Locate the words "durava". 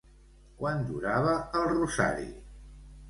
0.87-1.35